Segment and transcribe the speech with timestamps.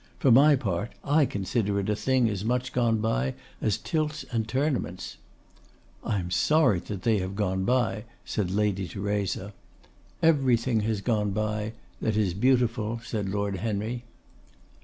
[0.17, 4.47] For my part I consider it a thing as much gone by as tilts and
[4.47, 5.17] tournaments.'
[6.03, 9.53] 'I am sorry that they have gone by,' said Lady Theresa.
[10.23, 14.03] 'Everything has gone by that is beautiful,' said Lord Henry.